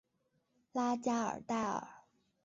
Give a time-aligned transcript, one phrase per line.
[0.71, 1.87] 拉加尔代尔。